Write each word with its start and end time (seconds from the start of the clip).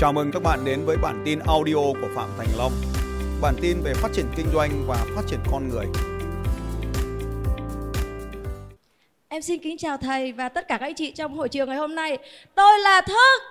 Chào 0.00 0.12
mừng 0.12 0.30
các 0.32 0.42
bạn 0.42 0.64
đến 0.64 0.84
với 0.84 0.96
bản 0.96 1.22
tin 1.24 1.38
audio 1.38 1.74
của 1.74 2.08
Phạm 2.14 2.28
Thành 2.38 2.46
Long. 2.58 2.72
Bản 3.42 3.54
tin 3.62 3.76
về 3.84 3.94
phát 3.94 4.08
triển 4.12 4.26
kinh 4.36 4.46
doanh 4.54 4.70
và 4.86 5.06
phát 5.16 5.22
triển 5.26 5.38
con 5.52 5.68
người. 5.68 5.86
Em 9.28 9.42
xin 9.42 9.60
kính 9.62 9.78
chào 9.78 9.96
thầy 9.96 10.32
và 10.32 10.48
tất 10.48 10.68
cả 10.68 10.78
các 10.78 10.86
anh 10.86 10.94
chị 10.94 11.10
trong 11.10 11.34
hội 11.36 11.48
trường 11.48 11.68
ngày 11.68 11.78
hôm 11.78 11.94
nay. 11.94 12.18
Tôi 12.54 12.78
là 12.78 13.00
Thức. 13.00 13.42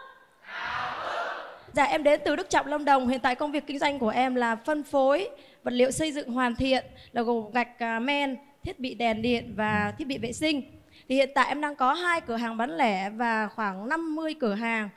Dạ 1.73 1.83
em 1.83 2.03
đến 2.03 2.21
từ 2.25 2.35
Đức 2.35 2.49
Trọng 2.49 2.67
Lâm 2.67 2.85
Đồng. 2.85 3.07
Hiện 3.07 3.19
tại 3.19 3.35
công 3.35 3.51
việc 3.51 3.67
kinh 3.67 3.79
doanh 3.79 3.99
của 3.99 4.09
em 4.09 4.35
là 4.35 4.55
phân 4.55 4.83
phối 4.83 5.29
vật 5.63 5.73
liệu 5.73 5.91
xây 5.91 6.11
dựng 6.11 6.31
hoàn 6.31 6.55
thiện 6.55 6.85
là 7.11 7.21
gồm 7.21 7.51
gạch 7.51 7.79
à, 7.79 7.99
men, 7.99 8.37
thiết 8.63 8.79
bị 8.79 8.93
đèn 8.93 9.21
điện 9.21 9.53
và 9.57 9.93
thiết 9.97 10.07
bị 10.07 10.17
vệ 10.17 10.33
sinh. 10.33 10.61
Thì 11.09 11.15
hiện 11.15 11.29
tại 11.35 11.47
em 11.47 11.61
đang 11.61 11.75
có 11.75 11.93
hai 11.93 12.21
cửa 12.21 12.35
hàng 12.35 12.57
bán 12.57 12.77
lẻ 12.77 13.09
và 13.09 13.47
khoảng 13.47 13.89
50 13.89 14.33
cửa 14.39 14.53
hàng 14.53 14.89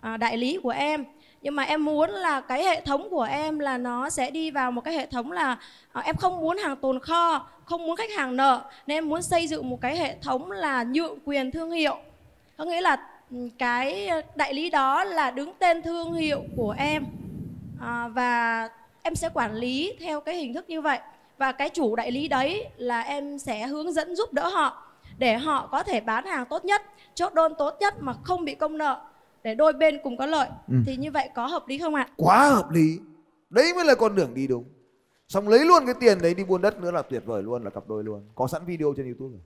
à, 0.00 0.16
đại 0.16 0.36
lý 0.36 0.58
của 0.62 0.70
em. 0.70 1.04
Nhưng 1.42 1.56
mà 1.56 1.62
em 1.62 1.84
muốn 1.84 2.10
là 2.10 2.40
cái 2.40 2.64
hệ 2.64 2.80
thống 2.80 3.10
của 3.10 3.22
em 3.22 3.58
là 3.58 3.78
nó 3.78 4.10
sẽ 4.10 4.30
đi 4.30 4.50
vào 4.50 4.72
một 4.72 4.80
cái 4.80 4.94
hệ 4.94 5.06
thống 5.06 5.32
là 5.32 5.58
à, 5.92 6.02
em 6.04 6.16
không 6.16 6.40
muốn 6.40 6.58
hàng 6.58 6.76
tồn 6.76 7.00
kho 7.00 7.46
không 7.64 7.86
muốn 7.86 7.96
khách 7.96 8.10
hàng 8.10 8.36
nợ 8.36 8.64
nên 8.86 8.96
em 8.96 9.08
muốn 9.08 9.22
xây 9.22 9.46
dựng 9.46 9.70
một 9.70 9.80
cái 9.80 9.96
hệ 9.96 10.16
thống 10.22 10.50
là 10.50 10.84
nhượng 10.84 11.18
quyền 11.24 11.50
thương 11.50 11.70
hiệu. 11.70 11.96
Có 12.56 12.64
nghĩa 12.64 12.80
là 12.80 13.08
ừ, 13.30 13.36
cái 13.58 14.10
đại 14.34 14.54
lý 14.54 14.70
đó 14.70 15.04
là 15.04 15.30
đứng 15.30 15.52
tên 15.58 15.82
thương 15.82 16.12
hiệu 16.12 16.42
của 16.56 16.74
em. 16.78 17.04
À, 17.80 18.08
và 18.08 18.68
em 19.02 19.14
sẽ 19.14 19.28
quản 19.34 19.54
lý 19.54 19.92
theo 20.00 20.20
cái 20.20 20.34
hình 20.34 20.54
thức 20.54 20.64
như 20.68 20.80
vậy. 20.80 20.98
Và 21.38 21.52
cái 21.52 21.68
chủ 21.68 21.96
đại 21.96 22.10
lý 22.10 22.28
đấy 22.28 22.66
là 22.76 23.00
em 23.00 23.38
sẽ 23.38 23.66
hướng 23.66 23.92
dẫn 23.92 24.16
giúp 24.16 24.32
đỡ 24.32 24.48
họ 24.48 24.82
để 25.18 25.36
họ 25.36 25.66
có 25.66 25.82
thể 25.82 26.00
bán 26.00 26.26
hàng 26.26 26.46
tốt 26.46 26.64
nhất 26.64 26.82
chốt 27.14 27.34
đơn 27.34 27.52
tốt 27.58 27.76
nhất 27.80 27.94
mà 28.00 28.12
không 28.22 28.44
bị 28.44 28.54
công 28.54 28.78
nợ 28.78 29.00
để 29.42 29.54
đôi 29.54 29.72
bên 29.72 29.98
cùng 30.02 30.16
có 30.16 30.26
lợi 30.26 30.48
ừ. 30.68 30.74
thì 30.86 30.96
như 30.96 31.10
vậy 31.10 31.30
có 31.34 31.46
hợp 31.46 31.64
lý 31.68 31.78
không 31.78 31.94
ạ? 31.94 32.08
Quá 32.16 32.48
hợp 32.48 32.70
lý. 32.70 32.98
Đấy 33.50 33.72
mới 33.74 33.84
là 33.84 33.94
con 33.94 34.14
đường 34.14 34.34
đi 34.34 34.46
đúng. 34.46 34.64
Xong 35.28 35.48
lấy 35.48 35.64
luôn 35.64 35.82
cái 35.86 35.94
tiền 36.00 36.18
đấy 36.22 36.34
đi 36.34 36.44
buôn 36.44 36.62
đất 36.62 36.80
nữa 36.80 36.90
là 36.90 37.02
tuyệt 37.02 37.22
vời 37.26 37.42
luôn 37.42 37.64
là 37.64 37.70
cặp 37.70 37.88
đôi 37.88 38.04
luôn. 38.04 38.28
Có 38.34 38.46
sẵn 38.46 38.64
video 38.64 38.94
trên 38.96 39.06
YouTube 39.06 39.32
rồi. 39.32 39.42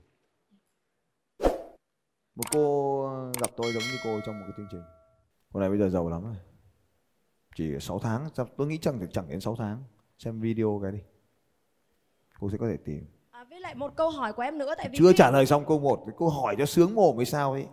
Một 2.35 2.43
cô 2.51 3.07
gặp 3.41 3.49
tôi 3.55 3.71
giống 3.73 3.83
như 3.83 3.97
cô 4.03 4.19
trong 4.25 4.39
một 4.39 4.45
cái 4.47 4.53
chương 4.57 4.67
trình. 4.71 4.81
Cô 5.53 5.59
này 5.59 5.69
bây 5.69 5.77
giờ 5.77 5.89
giàu 5.89 6.09
lắm 6.09 6.23
rồi. 6.23 6.35
Chỉ 7.55 7.79
6 7.79 7.99
tháng, 7.99 8.29
tôi 8.57 8.67
nghĩ 8.67 8.77
chẳng 8.77 9.07
chẳng 9.11 9.29
đến 9.29 9.41
6 9.41 9.55
tháng. 9.55 9.83
Xem 10.17 10.41
video 10.41 10.79
cái 10.83 10.91
đi. 10.91 10.99
Cô 12.39 12.49
sẽ 12.51 12.57
có 12.57 12.67
thể 12.67 12.77
tìm. 12.77 13.05
À, 13.31 13.43
với 13.49 13.59
lại 13.59 13.75
một 13.75 13.95
câu 13.95 14.09
hỏi 14.09 14.33
của 14.33 14.41
em 14.41 14.57
nữa 14.57 14.73
tại 14.77 14.89
vì 14.89 14.97
chưa 14.97 15.13
trả 15.13 15.31
lời 15.31 15.45
xong 15.45 15.65
câu 15.65 15.79
1, 15.79 16.03
cái 16.05 16.15
câu 16.17 16.29
hỏi 16.29 16.55
cho 16.57 16.65
sướng 16.65 16.95
mồm 16.95 17.17
hay 17.17 17.25
sao 17.25 17.51
ấy. 17.51 17.65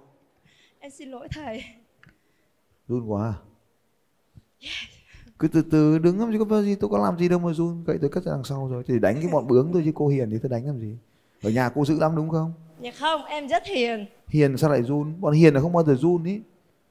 Em 0.78 0.90
xin 0.90 1.10
lỗi 1.10 1.28
thầy 1.30 1.62
run 2.92 3.10
quá 3.12 3.34
cứ 5.42 5.48
từ 5.48 5.62
từ 5.70 5.98
đứng 5.98 6.20
làm 6.20 6.32
gì 6.32 6.38
có 6.48 6.62
gì 6.62 6.74
tôi 6.74 6.90
có 6.90 6.98
làm 6.98 7.18
gì 7.18 7.28
đâu 7.28 7.38
mà 7.38 7.52
run. 7.52 7.84
Cậy 7.86 7.98
tôi 8.00 8.10
cất 8.10 8.24
ra 8.24 8.32
đằng 8.32 8.44
sau 8.44 8.68
rồi. 8.68 8.82
Thì 8.86 8.98
đánh 8.98 9.14
cái 9.14 9.30
bọn 9.32 9.46
bướng 9.46 9.72
thôi 9.72 9.82
chứ 9.84 9.92
cô 9.94 10.08
hiền 10.08 10.30
thì 10.30 10.38
tôi 10.42 10.50
đánh 10.50 10.66
làm 10.66 10.80
gì? 10.80 10.96
Ở 11.42 11.50
nhà 11.50 11.68
cô 11.68 11.84
giữ 11.84 11.98
lắm 11.98 12.16
đúng 12.16 12.30
không? 12.30 12.52
Dạ 12.80 12.90
không 12.98 13.24
em 13.24 13.48
rất 13.48 13.66
hiền. 13.66 14.06
Hiền 14.28 14.56
sao 14.56 14.70
lại 14.70 14.82
run? 14.82 15.20
Bọn 15.20 15.32
hiền 15.32 15.54
là 15.54 15.60
không 15.60 15.72
bao 15.72 15.84
giờ 15.84 15.94
run 15.94 16.24
ý. 16.24 16.40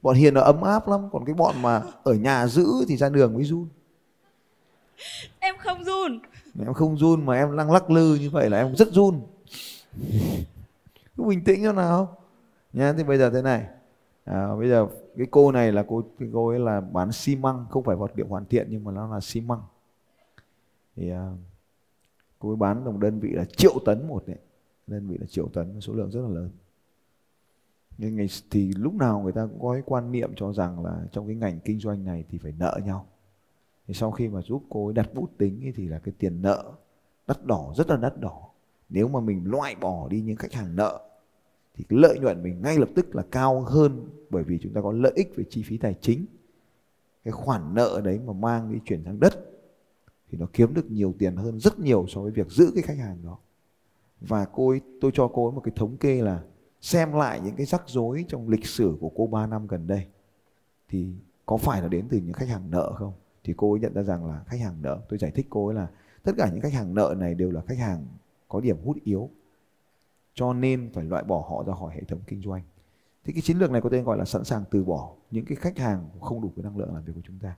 Bọn 0.02 0.16
hiền 0.16 0.34
là 0.34 0.42
ấm 0.42 0.62
áp 0.62 0.88
lắm. 0.88 1.10
Còn 1.12 1.26
cái 1.26 1.36
bọn 1.36 1.62
mà 1.62 1.82
ở 2.04 2.14
nhà 2.14 2.48
giữ 2.48 2.68
thì 2.88 2.98
ra 2.98 3.10
đường 3.10 3.34
mới 3.34 3.44
run. 3.44 3.68
Em 5.40 5.56
không 5.58 5.84
run. 5.84 6.20
Em 6.66 6.74
không 6.74 6.98
run 6.98 7.26
mà 7.26 7.36
em 7.36 7.52
lăng 7.52 7.72
lắc 7.72 7.90
lư 7.90 8.16
như 8.16 8.30
vậy 8.30 8.50
là 8.50 8.58
em 8.58 8.76
rất 8.76 8.88
run. 8.92 9.22
Cứ 11.18 11.24
bình 11.24 11.44
tĩnh 11.44 11.64
cho 11.64 11.74
nào. 11.74 12.18
Nha 12.74 12.94
thì 12.98 13.04
bây 13.04 13.18
giờ 13.18 13.30
thế 13.30 13.42
này 13.42 13.66
à, 14.24 14.56
bây 14.56 14.70
giờ 14.70 14.88
cái 15.18 15.28
cô 15.32 15.52
này 15.52 15.72
là 15.72 15.86
cô 15.88 16.04
cái 16.20 16.30
cô 16.34 16.48
ấy 16.48 16.60
là 16.60 16.82
bán 16.82 17.12
xi 17.12 17.36
măng 17.36 17.66
không 17.70 17.84
phải 17.84 17.96
vật 17.96 18.12
liệu 18.16 18.28
hoàn 18.28 18.46
thiện 18.46 18.68
nhưng 18.70 18.84
mà 18.84 18.92
nó 18.92 19.08
là 19.14 19.20
xi 19.20 19.42
măng. 19.42 19.62
Thì 20.96 21.10
à, 21.10 21.32
cô 22.40 22.50
ấy 22.50 22.56
bán 22.56 22.86
đồng 22.86 23.00
đơn 23.00 23.20
vị 23.20 23.30
là 23.32 23.46
triệu 23.46 23.74
tấn 23.86 24.08
một 24.08 24.24
đấy. 24.28 24.38
Đơn 24.88 25.08
vị 25.08 25.18
là 25.18 25.26
triệu 25.26 25.48
tấn 25.48 25.82
số 25.82 25.94
lượng 25.94 26.12
rất 26.12 26.22
là 26.22 26.30
lớn. 26.30 26.50
Nhưng 27.98 28.16
ngày 28.16 28.28
thì 28.50 28.74
lúc 28.74 28.94
nào 28.94 29.22
người 29.22 29.32
ta 29.32 29.46
cũng 29.46 29.62
có 29.62 29.74
cái 29.74 29.82
quan 29.86 30.12
niệm 30.12 30.32
cho 30.36 30.54
rằng 30.54 30.86
là 30.86 31.06
trong 31.12 31.28
cái 31.28 31.36
ngành 31.36 31.60
kinh 31.60 31.80
doanh 31.80 32.06
này 32.06 32.26
thì 32.30 32.38
phải 32.38 32.54
nợ 32.60 32.80
nhau. 32.86 33.06
Thì 33.88 33.94
sau 33.94 34.12
khi 34.12 34.28
mà 34.28 34.42
giúp 34.42 34.64
cô 34.70 34.88
ấy 34.88 34.94
đặt 34.94 35.14
bút 35.14 35.30
tính 35.38 35.72
thì 35.76 35.88
là 35.88 36.00
cái 36.00 36.14
tiền 36.18 36.42
nợ 36.42 36.72
đắt 37.28 37.46
đỏ 37.46 37.74
rất 37.76 37.90
là 37.90 37.98
đắt 37.98 38.18
đỏ. 38.20 38.50
Nếu 38.90 39.08
mà 39.08 39.20
mình 39.20 39.44
loại 39.46 39.76
bỏ 39.76 40.08
đi 40.08 40.22
những 40.22 40.36
khách 40.36 40.54
hàng 40.54 40.76
nợ 40.76 41.11
thì 41.74 41.86
lợi 41.90 42.20
nhuận 42.20 42.44
mình 42.44 42.62
ngay 42.62 42.78
lập 42.78 42.90
tức 42.96 43.16
là 43.16 43.24
cao 43.32 43.62
hơn 43.62 44.10
bởi 44.30 44.44
vì 44.44 44.60
chúng 44.62 44.74
ta 44.74 44.82
có 44.82 44.92
lợi 44.92 45.12
ích 45.16 45.36
về 45.36 45.44
chi 45.50 45.64
phí 45.66 45.78
tài 45.78 45.96
chính. 46.02 46.26
Cái 47.24 47.32
khoản 47.32 47.74
nợ 47.74 48.02
đấy 48.04 48.20
mà 48.26 48.34
mang 48.34 48.74
đi 48.74 48.80
chuyển 48.86 49.04
sang 49.04 49.20
đất 49.20 49.34
thì 50.32 50.38
nó 50.38 50.48
kiếm 50.54 50.74
được 50.74 50.92
nhiều 50.92 51.14
tiền 51.20 51.36
hơn 51.36 51.60
rất 51.60 51.80
nhiều 51.80 52.06
so 52.08 52.22
với 52.22 52.32
việc 52.32 52.50
giữ 52.50 52.72
cái 52.76 52.84
khách 52.84 52.98
hàng 52.98 53.18
đó. 53.24 53.38
Và 54.22 54.46
cô 54.46 54.70
ấy, 54.70 54.82
tôi 55.02 55.12
cho 55.14 55.28
cô 55.28 55.48
ấy 55.48 55.56
một 55.56 55.62
cái 55.64 55.74
thống 55.76 55.98
kê 55.98 56.22
là 56.22 56.44
xem 56.82 57.14
lại 57.14 57.42
những 57.44 57.56
cái 57.56 57.66
rắc 57.66 57.84
rối 57.88 58.26
trong 58.28 58.50
lịch 58.50 58.66
sử 58.66 58.98
của 59.00 59.10
cô 59.16 59.28
3 59.28 59.48
năm 59.48 59.68
gần 59.68 59.88
đây 59.88 60.06
thì 60.90 61.08
có 61.46 61.58
phải 61.58 61.82
là 61.82 61.88
đến 61.88 62.08
từ 62.10 62.18
những 62.18 62.34
khách 62.34 62.50
hàng 62.50 62.72
nợ 62.72 62.94
không? 62.96 63.14
Thì 63.44 63.54
cô 63.58 63.74
ấy 63.74 63.80
nhận 63.80 63.94
ra 63.94 64.04
rằng 64.04 64.26
là 64.26 64.44
khách 64.48 64.60
hàng 64.60 64.82
nợ 64.82 65.02
tôi 65.10 65.20
giải 65.20 65.32
thích 65.32 65.48
cô 65.50 65.68
ấy 65.68 65.76
là 65.76 65.88
tất 66.24 66.32
cả 66.38 66.50
những 66.52 66.62
khách 66.62 66.74
hàng 66.74 66.94
nợ 66.94 67.16
này 67.18 67.36
đều 67.36 67.52
là 67.52 67.62
khách 67.62 67.78
hàng 67.78 68.06
có 68.48 68.60
điểm 68.60 68.78
hút 68.84 68.98
yếu 69.04 69.30
cho 70.34 70.54
nên 70.54 70.90
phải 70.94 71.04
loại 71.04 71.24
bỏ 71.24 71.46
họ 71.50 71.64
ra 71.68 71.74
khỏi 71.74 71.96
hệ 71.96 72.02
thống 72.04 72.20
kinh 72.28 72.42
doanh. 72.42 72.62
Thì 73.24 73.34
cái 73.34 73.42
chiến 73.42 73.58
lược 73.58 73.72
này 73.72 73.82
có 73.82 73.90
tên 73.90 74.04
gọi 74.04 74.18
là 74.18 74.26
sẵn 74.26 74.44
sàng 74.44 74.64
từ 74.72 74.84
bỏ 74.84 75.14
những 75.32 75.46
cái 75.46 75.56
khách 75.56 75.78
hàng 75.78 76.10
không 76.22 76.42
đủ 76.42 76.52
cái 76.56 76.64
năng 76.64 76.78
lượng 76.78 76.94
làm 76.94 77.04
việc 77.04 77.14
của 77.16 77.22
chúng 77.24 77.40
ta. 77.40 77.56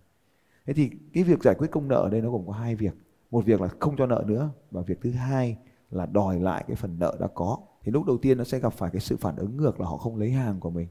Thế 0.65 0.73
thì 0.73 0.91
cái 1.13 1.23
việc 1.23 1.43
giải 1.43 1.55
quyết 1.57 1.71
công 1.71 1.87
nợ 1.87 1.95
ở 1.95 2.09
đây 2.09 2.21
nó 2.21 2.31
gồm 2.31 2.47
có 2.47 2.53
hai 2.53 2.75
việc. 2.75 2.93
Một 3.31 3.45
việc 3.45 3.61
là 3.61 3.67
không 3.79 3.95
cho 3.97 4.05
nợ 4.05 4.23
nữa 4.27 4.49
và 4.71 4.81
việc 4.81 5.01
thứ 5.01 5.11
hai 5.11 5.57
là 5.91 6.05
đòi 6.05 6.39
lại 6.39 6.63
cái 6.67 6.75
phần 6.75 6.99
nợ 6.99 7.17
đã 7.19 7.27
có. 7.27 7.57
Thì 7.83 7.91
lúc 7.91 8.05
đầu 8.05 8.17
tiên 8.17 8.37
nó 8.37 8.43
sẽ 8.43 8.59
gặp 8.59 8.73
phải 8.73 8.91
cái 8.91 8.99
sự 8.99 9.17
phản 9.17 9.35
ứng 9.35 9.57
ngược 9.57 9.79
là 9.79 9.87
họ 9.87 9.97
không 9.97 10.15
lấy 10.15 10.31
hàng 10.31 10.59
của 10.59 10.69
mình 10.69 10.87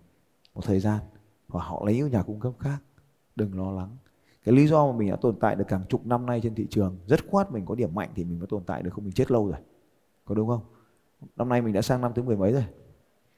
một 0.54 0.60
thời 0.64 0.80
gian 0.80 1.00
và 1.48 1.62
họ 1.62 1.82
lấy 1.86 2.00
ở 2.00 2.08
nhà 2.08 2.22
cung 2.22 2.40
cấp 2.40 2.52
khác. 2.58 2.78
Đừng 3.36 3.58
lo 3.58 3.70
lắng. 3.70 3.96
Cái 4.44 4.54
lý 4.54 4.66
do 4.66 4.92
mà 4.92 4.98
mình 4.98 5.10
đã 5.10 5.16
tồn 5.16 5.36
tại 5.40 5.56
được 5.56 5.64
càng 5.68 5.82
chục 5.88 6.06
năm 6.06 6.26
nay 6.26 6.40
trên 6.42 6.54
thị 6.54 6.66
trường, 6.70 6.98
rất 7.06 7.20
khoát 7.30 7.52
mình 7.52 7.64
có 7.66 7.74
điểm 7.74 7.94
mạnh 7.94 8.10
thì 8.14 8.24
mình 8.24 8.38
mới 8.38 8.46
tồn 8.46 8.64
tại 8.64 8.82
được, 8.82 8.90
không 8.92 9.04
mình 9.04 9.12
chết 9.12 9.30
lâu 9.30 9.46
rồi. 9.46 9.58
Có 10.24 10.34
đúng 10.34 10.48
không? 10.48 10.60
Năm 11.36 11.48
nay 11.48 11.62
mình 11.62 11.72
đã 11.72 11.82
sang 11.82 12.00
năm 12.00 12.12
thứ 12.14 12.22
mười 12.22 12.36
mấy 12.36 12.52
rồi? 12.52 12.64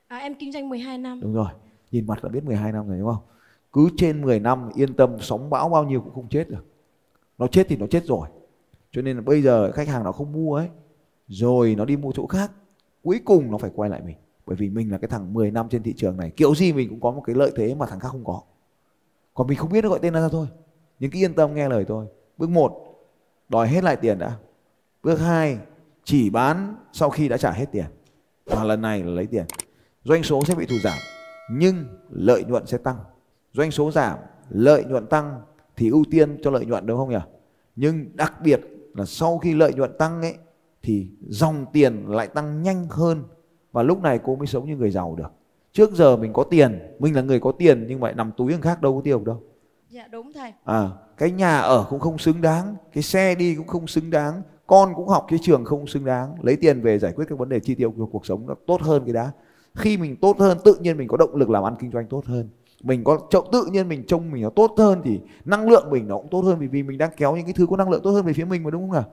À, 0.07 0.17
em 0.19 0.35
kinh 0.35 0.53
doanh 0.53 0.69
12 0.69 0.99
năm. 0.99 1.21
Đúng 1.21 1.35
rồi. 1.35 1.49
Nhìn 1.91 2.07
mặt 2.07 2.25
là 2.25 2.31
biết 2.31 2.45
12 2.45 2.73
năm 2.73 2.89
rồi 2.89 2.99
đúng 2.99 3.09
không? 3.09 3.23
Cứ 3.73 3.89
trên 3.97 4.23
10 4.23 4.41
năm 4.41 4.71
yên 4.75 4.95
tâm 4.95 5.17
sóng 5.21 5.51
bão 5.51 5.69
bao 5.69 5.85
nhiêu 5.85 6.01
cũng 6.01 6.15
không 6.15 6.29
chết 6.29 6.51
được. 6.51 6.65
Nó 7.39 7.47
chết 7.47 7.67
thì 7.69 7.77
nó 7.77 7.87
chết 7.87 8.05
rồi. 8.05 8.29
Cho 8.91 9.03
nên 9.03 9.17
là 9.17 9.23
bây 9.23 9.43
giờ 9.43 9.73
khách 9.73 9.89
hàng 9.89 10.05
nó 10.05 10.13
không 10.13 10.33
mua 10.33 10.57
ấy. 10.57 10.69
Rồi 11.29 11.75
nó 11.75 11.85
đi 11.85 11.97
mua 11.97 12.13
chỗ 12.13 12.27
khác. 12.27 12.51
Cuối 13.03 13.21
cùng 13.25 13.51
nó 13.51 13.59
phải 13.59 13.71
quay 13.75 13.91
lại 13.91 14.03
mình. 14.03 14.17
Bởi 14.47 14.57
vì 14.57 14.71
mình 14.71 14.93
là 14.93 14.99
cái 14.99 15.09
thằng 15.09 15.33
10 15.33 15.51
năm 15.51 15.69
trên 15.69 15.83
thị 15.83 15.95
trường 15.97 16.17
này. 16.17 16.31
Kiểu 16.31 16.55
gì 16.55 16.73
mình 16.73 16.89
cũng 16.89 17.01
có 17.01 17.11
một 17.11 17.23
cái 17.27 17.37
lợi 17.37 17.53
thế 17.57 17.75
mà 17.75 17.87
thằng 17.87 18.01
khác 18.01 18.09
không 18.09 18.25
có. 18.25 18.41
Còn 19.35 19.47
mình 19.47 19.59
không 19.59 19.73
biết 19.73 19.85
nó 19.85 19.91
gọi 19.91 19.99
tên 20.03 20.13
ra 20.13 20.29
thôi. 20.29 20.47
Nhưng 20.99 21.11
cứ 21.11 21.19
yên 21.19 21.35
tâm 21.35 21.55
nghe 21.55 21.69
lời 21.69 21.85
tôi. 21.85 22.07
Bước 22.39 22.51
1 22.51 22.81
đòi 23.49 23.69
hết 23.69 23.85
lại 23.85 23.97
tiền 23.97 24.19
đã. 24.19 24.39
Bước 25.03 25.17
2 25.17 25.59
chỉ 26.05 26.31
bán 26.31 26.77
sau 26.93 27.11
khi 27.11 27.29
đã 27.29 27.37
trả 27.37 27.51
hết 27.51 27.67
tiền 27.73 27.87
và 28.47 28.65
lần 28.65 28.83
này 28.83 29.03
là 29.03 29.11
lấy 29.11 29.27
tiền. 29.27 29.45
Doanh 30.05 30.23
số 30.23 30.45
sẽ 30.45 30.55
bị 30.55 30.67
thù 30.67 30.77
giảm 30.85 30.99
nhưng 31.51 31.85
lợi 32.11 32.45
nhuận 32.45 32.67
sẽ 32.67 32.79
tăng. 32.79 32.97
Doanh 33.53 33.71
số 33.71 33.91
giảm 33.91 34.19
lợi 34.51 34.85
nhuận 34.85 35.07
tăng 35.07 35.41
thì 35.77 35.91
ưu 35.91 36.05
tiên 36.11 36.39
cho 36.43 36.51
lợi 36.51 36.67
nhuận 36.67 36.87
đúng 36.87 36.99
không 36.99 37.11
nhỉ? 37.11 37.19
Nhưng 37.77 38.17
đặc 38.17 38.35
biệt 38.43 38.61
là 38.95 39.05
sau 39.05 39.39
khi 39.39 39.55
lợi 39.55 39.75
nhuận 39.75 39.99
tăng 39.99 40.23
ấy 40.23 40.35
thì 40.83 41.09
dòng 41.29 41.67
tiền 41.73 42.05
lại 42.09 42.27
tăng 42.27 42.63
nhanh 42.63 42.87
hơn 42.91 43.23
và 43.73 43.83
lúc 43.83 44.03
này 44.03 44.21
cô 44.25 44.37
mới 44.37 44.47
sống 44.47 44.67
như 44.67 44.77
người 44.77 44.91
giàu 44.91 45.15
được. 45.15 45.33
Trước 45.73 45.93
giờ 45.93 46.17
mình 46.17 46.33
có 46.33 46.45
tiền 46.45 46.79
mình 46.99 47.17
là 47.17 47.23
người 47.23 47.41
có 47.41 47.53
tiền 47.53 47.87
nhưng 47.89 48.01
mà 48.01 48.13
nằm 48.13 48.33
túi 48.37 48.53
người 48.53 48.61
khác 48.63 48.83
đâu 48.83 48.97
có 48.97 49.01
tiêu 49.05 49.23
đâu. 49.25 49.43
Dạ 49.91 50.07
đúng 50.07 50.33
thầy. 50.33 50.53
À 50.65 50.91
cái 51.17 51.31
nhà 51.31 51.59
ở 51.59 51.87
cũng 51.91 52.01
không 52.01 52.19
xứng 52.19 52.41
đáng 52.41 52.77
cái 52.93 53.03
xe 53.03 53.35
đi 53.35 53.55
cũng 53.55 53.67
không 53.67 53.87
xứng 53.87 54.11
đáng 54.11 54.43
con 54.67 54.95
cũng 54.95 55.09
học 55.09 55.25
cái 55.29 55.39
trường 55.43 55.65
không 55.65 55.87
xứng 55.87 56.05
đáng. 56.05 56.35
Lấy 56.43 56.57
tiền 56.57 56.81
về 56.81 56.99
giải 56.99 57.13
quyết 57.13 57.25
các 57.29 57.39
vấn 57.39 57.49
đề 57.49 57.61
chi 57.61 57.75
tiêu 57.75 57.91
của 57.91 58.07
cuộc 58.07 58.27
sống 58.27 58.47
nó 58.47 58.55
tốt 58.67 58.81
hơn 58.81 59.03
cái 59.05 59.13
đã. 59.13 59.31
Khi 59.75 59.97
mình 59.97 60.17
tốt 60.17 60.39
hơn 60.39 60.59
tự 60.65 60.75
nhiên 60.75 60.97
mình 60.97 61.09
có 61.09 61.17
động 61.17 61.37
lực 61.37 61.51
làm 61.51 61.65
ăn 61.65 61.75
kinh 61.81 61.91
doanh 61.91 62.07
tốt 62.07 62.25
hơn. 62.27 62.49
Mình 62.83 63.05
có 63.05 63.19
tự 63.53 63.67
nhiên 63.71 63.89
mình 63.89 64.05
trông 64.07 64.31
mình 64.31 64.43
nó 64.43 64.51
tốt 64.51 64.75
hơn 64.79 65.01
thì 65.05 65.21
năng 65.45 65.69
lượng 65.69 65.91
mình 65.91 66.09
nó 66.09 66.17
cũng 66.17 66.29
tốt 66.31 66.41
hơn 66.41 66.59
vì 66.59 66.67
vì 66.67 66.83
mình 66.83 66.99
đang 66.99 67.11
kéo 67.17 67.37
những 67.37 67.45
cái 67.45 67.55
thứ 67.55 67.67
có 67.67 67.77
năng 67.77 67.91
lượng 67.91 68.03
tốt 68.05 68.11
hơn 68.11 68.25
về 68.25 68.33
phía 68.33 68.45
mình 68.45 68.63
mà 68.63 68.71
đúng 68.71 68.83
không 68.83 68.93
nào? 68.93 69.05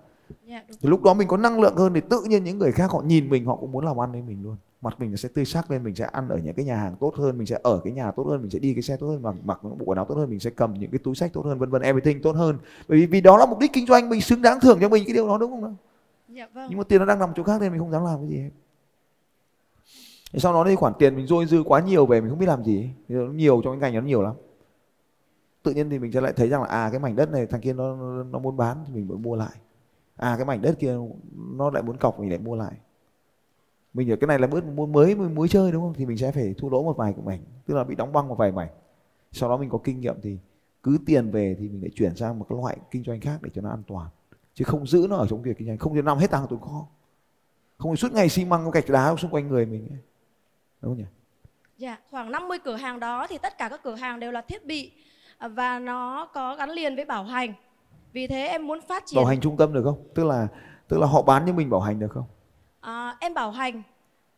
Yeah, 0.47 0.65
dạ, 0.69 0.75
thì 0.81 0.89
lúc 0.89 1.03
đó 1.03 1.13
mình 1.13 1.27
có 1.27 1.37
năng 1.37 1.61
lượng 1.61 1.75
hơn 1.75 1.93
thì 1.93 2.01
tự 2.09 2.21
nhiên 2.27 2.43
những 2.43 2.59
người 2.59 2.71
khác 2.71 2.91
họ 2.91 3.01
nhìn 3.01 3.29
mình 3.29 3.45
họ 3.45 3.55
cũng 3.55 3.71
muốn 3.71 3.85
làm 3.85 4.01
ăn 4.01 4.11
với 4.11 4.21
mình 4.21 4.43
luôn 4.43 4.55
mặt 4.81 4.99
mình 4.99 5.17
sẽ 5.17 5.29
tươi 5.29 5.45
sắc 5.45 5.71
lên 5.71 5.83
mình 5.83 5.95
sẽ 5.95 6.05
ăn 6.05 6.29
ở 6.29 6.37
những 6.37 6.53
cái 6.53 6.65
nhà 6.65 6.75
hàng 6.75 6.95
tốt 6.99 7.15
hơn 7.15 7.37
mình 7.37 7.47
sẽ 7.47 7.59
ở 7.63 7.81
cái 7.83 7.93
nhà 7.93 8.11
tốt 8.11 8.23
hơn 8.23 8.41
mình 8.41 8.51
sẽ 8.51 8.59
đi 8.59 8.73
cái 8.73 8.81
xe 8.81 8.97
tốt 8.97 9.07
hơn 9.07 9.21
mặc 9.21 9.35
mặc 9.43 9.59
những 9.63 9.77
bộ 9.77 9.85
quần 9.85 9.97
áo 9.97 10.05
tốt 10.05 10.15
hơn 10.15 10.29
mình 10.29 10.39
sẽ 10.39 10.49
cầm 10.49 10.73
những 10.73 10.91
cái 10.91 10.99
túi 11.03 11.15
sách 11.15 11.33
tốt 11.33 11.45
hơn 11.45 11.59
vân 11.59 11.69
vân 11.69 11.81
everything 11.81 12.21
tốt 12.21 12.31
hơn. 12.31 12.57
Bởi 12.87 12.99
vì 12.99 13.05
vì 13.05 13.21
đó 13.21 13.37
là 13.37 13.45
mục 13.45 13.59
đích 13.59 13.73
kinh 13.73 13.85
doanh 13.85 14.09
mình 14.09 14.21
xứng 14.21 14.41
đáng 14.41 14.59
thưởng 14.59 14.77
cho 14.81 14.89
mình 14.89 15.03
cái 15.05 15.13
điều 15.13 15.27
đó 15.27 15.37
đúng 15.37 15.51
không 15.51 15.61
nào 15.61 15.75
dạ, 16.27 16.47
vâng. 16.53 16.67
nhưng 16.69 16.77
mà 16.77 16.83
tiền 16.83 16.99
nó 16.99 17.05
đang 17.05 17.19
nằm 17.19 17.29
chỗ 17.35 17.43
khác 17.43 17.61
nên 17.61 17.71
mình 17.71 17.79
không 17.79 17.91
dám 17.91 18.05
làm 18.05 18.19
cái 18.19 18.29
gì 18.29 18.37
hết. 18.37 18.49
Thì 20.33 20.39
sau 20.39 20.53
đó 20.53 20.63
thì 20.67 20.75
khoản 20.75 20.93
tiền 20.99 21.15
mình 21.15 21.27
dôi 21.27 21.45
dư 21.45 21.63
quá 21.63 21.79
nhiều 21.79 22.05
về 22.05 22.21
mình 22.21 22.29
không 22.29 22.39
biết 22.39 22.45
làm 22.45 22.63
gì. 22.63 22.89
Nó 23.07 23.21
nhiều 23.21 23.61
trong 23.63 23.79
cái 23.79 23.91
ngành 23.91 24.01
nó 24.01 24.07
nhiều 24.07 24.21
lắm. 24.21 24.33
Tự 25.63 25.73
nhiên 25.73 25.89
thì 25.89 25.99
mình 25.99 26.11
sẽ 26.11 26.21
lại 26.21 26.33
thấy 26.35 26.49
rằng 26.49 26.61
là 26.61 26.67
à 26.67 26.89
cái 26.89 26.99
mảnh 26.99 27.15
đất 27.15 27.31
này 27.31 27.45
thằng 27.45 27.61
kia 27.61 27.73
nó 27.73 27.95
nó 28.23 28.39
muốn 28.39 28.57
bán 28.57 28.77
thì 28.87 28.93
mình 28.93 29.07
mới 29.07 29.17
mua 29.17 29.35
lại. 29.35 29.55
À 30.15 30.35
cái 30.37 30.45
mảnh 30.45 30.61
đất 30.61 30.79
kia 30.79 30.97
nó 31.33 31.69
lại 31.69 31.83
muốn 31.83 31.97
cọc 31.97 32.19
mình 32.19 32.29
lại 32.29 32.39
mua 32.39 32.55
lại 32.55 32.73
mình 33.93 34.11
ở 34.11 34.15
cái 34.15 34.27
này 34.27 34.39
là 34.39 34.47
bước 34.47 34.65
muốn 34.65 34.91
mới 34.91 35.15
mới 35.15 35.47
chơi 35.47 35.71
đúng 35.71 35.83
không? 35.83 35.93
Thì 35.93 36.05
mình 36.05 36.17
sẽ 36.17 36.31
phải 36.31 36.53
thua 36.57 36.69
lỗ 36.69 36.83
một 36.83 36.97
vài 36.97 37.13
của 37.13 37.21
mảnh 37.21 37.43
tức 37.65 37.73
là 37.75 37.83
bị 37.83 37.95
đóng 37.95 38.13
băng 38.13 38.27
một 38.27 38.37
vài 38.37 38.51
mảnh. 38.51 38.69
Sau 39.31 39.49
đó 39.49 39.57
mình 39.57 39.69
có 39.69 39.77
kinh 39.83 39.99
nghiệm 39.99 40.15
thì 40.21 40.37
cứ 40.83 40.97
tiền 41.05 41.31
về 41.31 41.55
thì 41.59 41.69
mình 41.69 41.81
lại 41.81 41.91
chuyển 41.95 42.15
sang 42.15 42.39
một 42.39 42.45
cái 42.49 42.57
loại 42.61 42.77
kinh 42.91 43.03
doanh 43.03 43.19
khác 43.19 43.39
để 43.41 43.49
cho 43.53 43.61
nó 43.61 43.69
an 43.69 43.83
toàn. 43.87 44.07
Chứ 44.53 44.65
không 44.65 44.87
giữ 44.87 45.07
nó 45.09 45.15
ở 45.15 45.27
trong 45.29 45.41
việc 45.41 45.57
kinh 45.57 45.67
doanh 45.67 45.77
không 45.77 45.95
thể 45.95 46.01
nằm 46.01 46.17
hết 46.17 46.31
tăng 46.31 46.47
tồn 46.49 46.59
kho. 46.59 46.87
Không 47.77 47.95
suốt 47.95 48.13
ngày 48.13 48.29
xi 48.29 48.45
măng 48.45 48.71
gạch 48.71 48.89
đá 48.89 49.15
xung 49.15 49.31
quanh 49.31 49.47
người 49.47 49.65
mình 49.65 49.87
đúng 50.81 50.91
không 50.91 50.97
nhỉ? 50.97 51.05
Dạ, 51.77 51.97
khoảng 52.11 52.31
50 52.31 52.57
cửa 52.63 52.75
hàng 52.75 52.99
đó 52.99 53.27
thì 53.27 53.37
tất 53.37 53.57
cả 53.57 53.69
các 53.69 53.83
cửa 53.83 53.95
hàng 53.95 54.19
đều 54.19 54.31
là 54.31 54.41
thiết 54.41 54.65
bị 54.65 54.91
à, 55.37 55.47
và 55.47 55.79
nó 55.79 56.25
có 56.33 56.55
gắn 56.55 56.69
liền 56.69 56.95
với 56.95 57.05
bảo 57.05 57.23
hành. 57.23 57.53
Vì 58.13 58.27
thế 58.27 58.47
em 58.47 58.67
muốn 58.67 58.79
phát 58.87 59.03
triển 59.05 59.17
bảo 59.17 59.25
hành 59.25 59.41
trung 59.41 59.57
tâm 59.57 59.73
được 59.73 59.83
không? 59.83 60.03
Tức 60.15 60.23
là 60.23 60.47
tức 60.87 60.99
là 60.99 61.07
họ 61.07 61.21
bán 61.21 61.43
cho 61.47 61.53
mình 61.53 61.69
bảo 61.69 61.81
hành 61.81 61.99
được 61.99 62.11
không 62.11 62.25
em 63.21 63.33
bảo 63.33 63.51
hành 63.51 63.83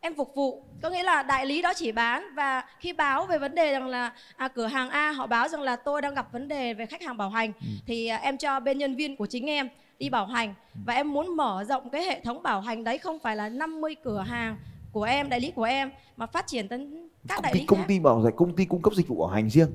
em 0.00 0.14
phục 0.14 0.34
vụ 0.34 0.62
có 0.82 0.90
nghĩa 0.90 1.02
là 1.02 1.22
đại 1.22 1.46
lý 1.46 1.62
đó 1.62 1.72
chỉ 1.76 1.92
bán 1.92 2.34
và 2.34 2.64
khi 2.78 2.92
báo 2.92 3.26
về 3.26 3.38
vấn 3.38 3.54
đề 3.54 3.72
rằng 3.72 3.86
là 3.86 4.12
à, 4.36 4.48
cửa 4.48 4.66
hàng 4.66 4.90
A 4.90 5.10
họ 5.12 5.26
báo 5.26 5.48
rằng 5.48 5.62
là 5.62 5.76
tôi 5.76 6.02
đang 6.02 6.14
gặp 6.14 6.32
vấn 6.32 6.48
đề 6.48 6.74
về 6.74 6.86
khách 6.86 7.02
hàng 7.02 7.16
bảo 7.16 7.30
hành 7.30 7.52
ừ. 7.60 7.66
thì 7.86 8.06
à, 8.06 8.16
em 8.16 8.38
cho 8.38 8.60
bên 8.60 8.78
nhân 8.78 8.96
viên 8.96 9.16
của 9.16 9.26
chính 9.26 9.50
em 9.50 9.68
đi 9.98 10.08
bảo 10.08 10.26
hành 10.26 10.54
ừ. 10.74 10.80
và 10.86 10.94
em 10.94 11.12
muốn 11.12 11.36
mở 11.36 11.64
rộng 11.68 11.90
cái 11.90 12.04
hệ 12.04 12.20
thống 12.20 12.42
bảo 12.42 12.60
hành 12.60 12.84
đấy 12.84 12.98
không 12.98 13.18
phải 13.18 13.36
là 13.36 13.48
50 13.48 13.96
cửa 14.04 14.20
hàng 14.20 14.56
của 14.92 15.02
em 15.02 15.28
đại 15.28 15.40
lý 15.40 15.50
của 15.50 15.62
em 15.62 15.90
mà 16.16 16.26
phát 16.26 16.46
triển 16.46 16.68
đến 16.68 17.08
các 17.28 17.42
đại 17.42 17.54
lý 17.54 17.64
công 17.66 17.84
ty 17.88 18.00
bảo 18.00 18.22
hành 18.22 18.36
công 18.36 18.56
ty 18.56 18.64
cung 18.64 18.82
cấp 18.82 18.94
dịch 18.94 19.08
vụ 19.08 19.16
bảo 19.16 19.28
hành 19.28 19.50
riêng 19.50 19.68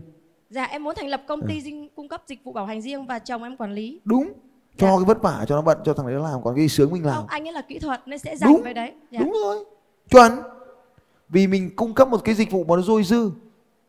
dạ 0.50 0.66
em 0.66 0.84
muốn 0.84 0.96
thành 0.96 1.08
lập 1.08 1.24
công 1.28 1.48
ty 1.48 1.62
ừ. 1.66 1.88
cung 1.96 2.08
cấp 2.08 2.24
dịch 2.28 2.44
vụ 2.44 2.52
bảo 2.52 2.66
hành 2.66 2.82
riêng 2.82 3.06
và 3.06 3.20
chồng 3.20 3.44
em 3.44 3.58
quản 3.58 3.74
lý 3.74 4.00
đúng 4.04 4.34
cho 4.80 4.88
dạ. 4.88 4.94
cái 4.98 5.06
vất 5.06 5.22
vả 5.22 5.46
cho 5.48 5.56
nó 5.56 5.62
bận 5.62 5.78
cho 5.86 5.94
thằng 5.94 6.08
đấy 6.08 6.16
làm 6.16 6.44
còn 6.44 6.56
cái 6.56 6.68
sướng 6.68 6.92
mình 6.92 7.06
làm. 7.06 7.16
không, 7.16 7.28
anh 7.28 7.48
ấy 7.48 7.54
là 7.54 7.62
kỹ 7.62 7.80
thuật 7.80 8.08
nên 8.08 8.20
sẽ 8.20 8.38
dành 8.38 8.54
đúng, 8.54 8.62
về 8.64 8.74
đấy. 8.74 8.94
Dạ. 9.12 9.20
đúng 9.20 9.34
rồi. 9.44 9.66
Chuẩn. 10.10 10.32
Vì 11.30 11.48
mình 11.48 11.76
cung 11.76 11.94
cấp 11.94 12.08
một 12.08 12.24
cái 12.24 12.36
dịch 12.36 12.52
vụ 12.52 12.64
mà 12.64 12.76
nó 12.76 12.82
dôi 12.82 13.04
dư 13.04 13.32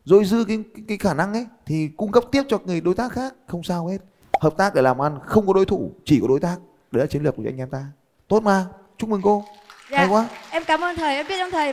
dôi 0.05 0.25
dư 0.25 0.45
cái, 0.45 0.59
cái 0.75 0.85
cái 0.89 0.99
khả 0.99 1.15
năng 1.15 1.33
ấy 1.33 1.47
thì 1.67 1.89
cung 1.97 2.13
cấp 2.13 2.25
tiếp 2.31 2.43
cho 2.49 2.59
người 2.65 2.81
đối 2.81 2.95
tác 2.95 3.13
khác 3.13 3.35
không 3.47 3.63
sao 3.63 3.87
hết. 3.87 3.99
Hợp 4.41 4.57
tác 4.57 4.75
để 4.75 4.83
làm 4.83 5.03
ăn 5.03 5.19
không 5.27 5.47
có 5.47 5.53
đối 5.53 5.65
thủ 5.65 5.91
chỉ 6.05 6.19
có 6.21 6.29
đối 6.29 6.41
tác. 6.41 6.57
Đấy 6.91 7.01
là 7.01 7.07
chiến 7.07 7.23
lược 7.23 7.37
của 7.37 7.43
anh 7.47 7.61
em 7.61 7.71
ta. 7.71 7.85
Tốt 8.29 8.43
mà. 8.43 8.67
Chúc 8.99 9.11
mừng 9.11 9.23
cô. 9.23 9.45
Dạ. 9.91 9.99
hay 9.99 10.09
quá. 10.09 10.29
Em 10.51 10.63
cảm 10.67 10.81
ơn 10.81 10.97
thầy 10.97 11.17
em 11.17 11.27
biết 11.29 11.39
ơn 11.41 11.51
thầy 11.51 11.73